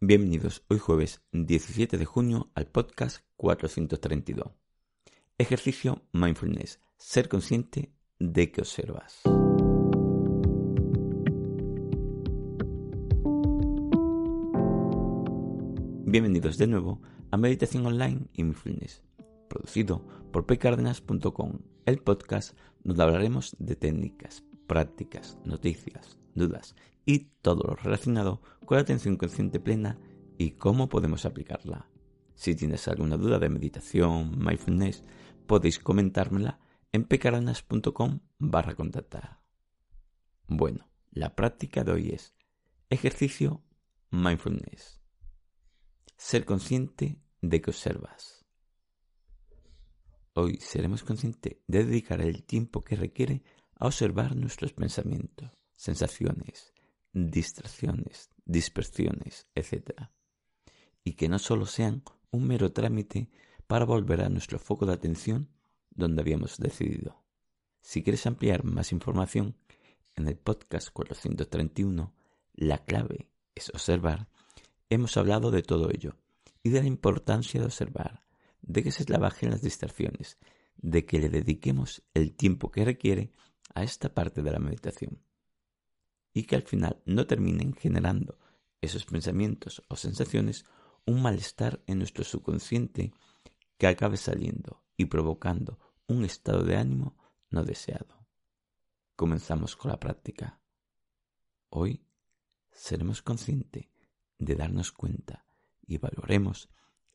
[0.00, 4.46] Bienvenidos hoy jueves 17 de junio al podcast 432.
[5.38, 6.78] Ejercicio Mindfulness.
[6.98, 9.22] Ser consciente de que observas.
[16.04, 17.02] Bienvenidos de nuevo
[17.32, 19.02] a Meditación Online y Mindfulness,
[19.48, 26.76] producido por pcardenas.com, el podcast donde hablaremos de técnicas, prácticas, noticias, dudas
[27.08, 29.98] y todo lo relacionado con la atención consciente plena
[30.36, 31.88] y cómo podemos aplicarla.
[32.34, 35.02] Si tienes alguna duda de meditación, mindfulness,
[35.46, 36.60] podéis comentármela
[36.92, 39.40] en pecaranas.com barra contactar.
[40.48, 42.34] Bueno, la práctica de hoy es
[42.90, 43.64] ejercicio
[44.10, 45.00] mindfulness.
[46.18, 48.44] Ser consciente de que observas.
[50.34, 53.42] Hoy seremos conscientes de dedicar el tiempo que requiere
[53.76, 56.74] a observar nuestros pensamientos, sensaciones,
[57.26, 60.08] distracciones, dispersiones, etc.
[61.04, 63.28] Y que no solo sean un mero trámite
[63.66, 65.48] para volver a nuestro foco de atención
[65.90, 67.22] donde habíamos decidido.
[67.80, 69.56] Si quieres ampliar más información,
[70.14, 72.12] en el podcast 431,
[72.54, 74.28] la clave es observar,
[74.90, 76.16] hemos hablado de todo ello
[76.62, 78.22] y de la importancia de observar,
[78.62, 80.38] de que se trabajen las distracciones,
[80.76, 83.32] de que le dediquemos el tiempo que requiere
[83.74, 85.20] a esta parte de la meditación
[86.32, 88.38] y que al final no terminen generando
[88.80, 90.64] esos pensamientos o sensaciones
[91.06, 93.12] un malestar en nuestro subconsciente
[93.76, 97.16] que acabe saliendo y provocando un estado de ánimo
[97.50, 98.26] no deseado.
[99.16, 100.60] Comenzamos con la práctica.
[101.70, 102.04] Hoy
[102.70, 103.86] seremos conscientes
[104.38, 105.44] de darnos cuenta
[105.86, 106.68] y evaluaremos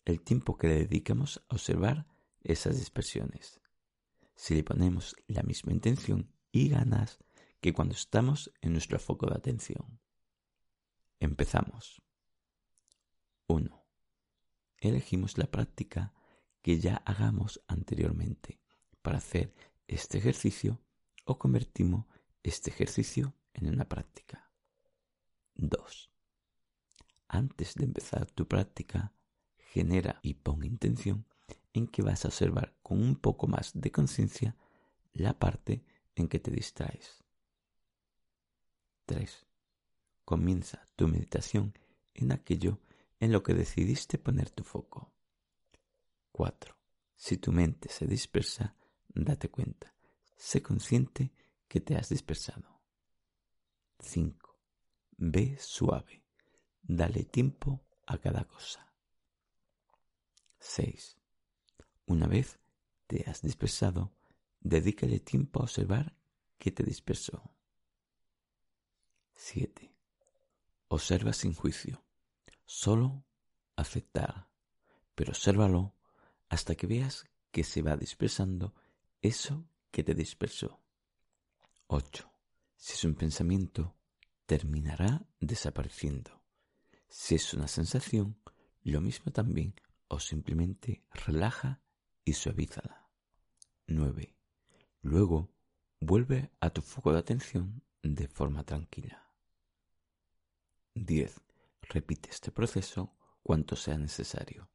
[0.06, 2.08] el tiempo que le dedicamos a observar
[2.44, 3.62] esas expresiones.
[4.36, 7.20] Si le ponemos la misma intención y ganas
[7.64, 9.98] que cuando estamos en nuestro foco de atención.
[11.22, 12.04] Empezamos.
[13.48, 13.86] 1.
[14.80, 16.14] Elegimos la práctica
[16.62, 18.60] que ya hagamos anteriormente
[19.02, 19.54] para hacer
[19.88, 20.82] este ejercicio
[21.24, 22.06] o convertimos
[22.44, 24.52] este ejercicio en una práctica.
[25.56, 26.12] 2.
[27.30, 29.14] Antes de empezar tu práctica,
[29.56, 31.26] genera y pon intención
[31.72, 34.58] en que vas a observar con un poco más de conciencia
[35.14, 37.23] la parte en que te distraes.
[39.06, 39.46] 3.
[40.26, 41.78] Comienza tu meditación
[42.14, 42.80] en aquello
[43.20, 45.14] en lo que decidiste poner tu foco.
[46.32, 46.76] 4.
[47.16, 48.76] Si tu mente se dispersa,
[49.08, 49.94] date cuenta.
[50.36, 51.32] Sé consciente
[51.68, 52.82] que te has dispersado.
[54.00, 54.60] 5.
[55.18, 56.24] Ve suave.
[56.82, 58.94] Dale tiempo a cada cosa.
[60.60, 61.18] 6.
[62.08, 62.60] Una vez
[63.08, 64.12] te has dispersado,
[64.60, 66.16] dedícale tiempo a observar
[66.58, 67.54] qué te dispersó.
[69.36, 69.94] 7.
[70.88, 72.04] Observa sin juicio.
[72.66, 73.26] Solo
[73.76, 74.48] aceptar,
[75.16, 75.96] pero obsérvalo
[76.50, 78.74] hasta que veas que se va dispersando
[79.22, 80.80] eso que te dispersó.
[81.88, 82.32] 8.
[82.76, 83.96] Si es un pensamiento,
[84.46, 86.44] terminará desapareciendo.
[87.08, 88.38] Si es una sensación,
[88.84, 89.76] lo mismo también,
[90.08, 91.82] o simplemente relaja
[92.26, 93.08] y suavízala.
[93.88, 94.36] 9.
[95.02, 95.52] Luego,
[96.00, 99.23] vuelve a tu foco de atención de forma tranquila.
[100.96, 101.42] 10.
[101.82, 104.70] Repite este proceso cuanto sea necesario.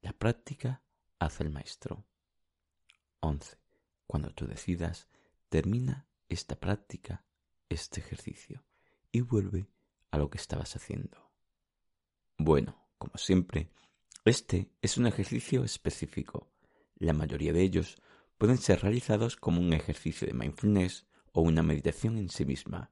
[0.00, 0.82] La práctica
[1.18, 2.04] hace el maestro.
[3.20, 3.56] 11.
[4.06, 5.08] Cuando tú decidas,
[5.48, 7.24] termina esta práctica,
[7.68, 8.64] este ejercicio,
[9.12, 9.68] y vuelve
[10.10, 11.30] a lo que estabas haciendo.
[12.36, 13.70] Bueno, como siempre,
[14.24, 16.50] este es un ejercicio específico.
[16.96, 17.96] La mayoría de ellos
[18.38, 22.90] pueden ser realizados como un ejercicio de mindfulness o una meditación en sí misma.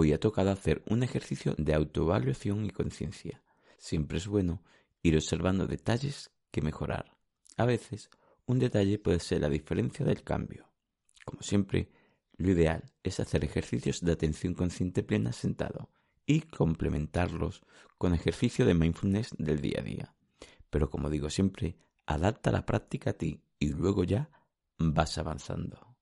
[0.00, 3.42] Hoy ha tocado hacer un ejercicio de autoevaluación y conciencia.
[3.78, 4.62] Siempre es bueno
[5.02, 7.16] ir observando detalles que mejorar.
[7.56, 8.08] A veces,
[8.46, 10.70] un detalle puede ser la diferencia del cambio.
[11.24, 11.90] Como siempre,
[12.36, 15.90] lo ideal es hacer ejercicios de atención consciente plena sentado
[16.26, 17.62] y complementarlos
[17.98, 20.14] con ejercicio de mindfulness del día a día.
[20.70, 24.30] Pero como digo siempre, adapta la práctica a ti y luego ya
[24.78, 25.96] vas avanzando.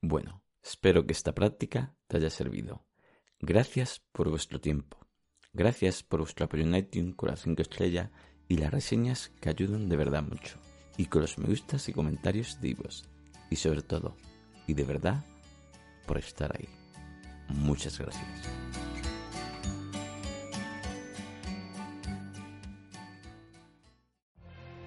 [0.00, 2.84] Bueno, Espero que esta práctica te haya servido.
[3.40, 4.98] Gracias por vuestro tiempo.
[5.54, 8.10] Gracias por vuestro apoyo en iTunes con las 5 estrellas
[8.48, 10.58] y las reseñas que ayudan de verdad mucho.
[10.98, 13.08] Y con los me gustas y comentarios divos.
[13.48, 14.14] Y sobre todo,
[14.66, 15.24] y de verdad,
[16.06, 16.68] por estar ahí.
[17.48, 18.26] Muchas gracias.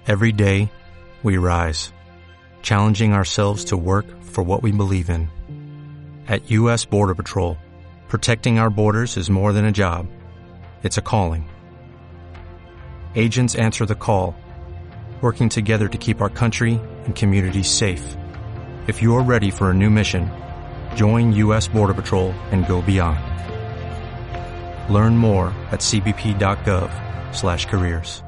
[0.06, 0.69] Every day,
[1.24, 1.92] we rise,
[2.62, 5.28] challenging ourselves to work for what we believe in.
[6.31, 6.86] At U.S.
[6.86, 7.57] Border Patrol,
[8.07, 10.07] protecting our borders is more than a job,
[10.81, 11.50] it's a calling.
[13.16, 14.33] Agents answer the call,
[15.19, 18.16] working together to keep our country and communities safe.
[18.88, 20.31] If you are ready for a new mission,
[20.95, 21.68] join U.S.
[21.68, 23.19] Border Patrol and go beyond.
[24.89, 28.24] Learn more at cbp.gov/careers.